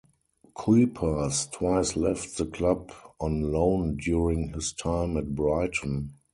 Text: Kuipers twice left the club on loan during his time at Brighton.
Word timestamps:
Kuipers 0.55 1.51
twice 1.51 1.95
left 1.95 2.35
the 2.37 2.47
club 2.47 2.91
on 3.19 3.51
loan 3.51 3.97
during 3.97 4.51
his 4.51 4.73
time 4.73 5.15
at 5.15 5.35
Brighton. 5.35 6.15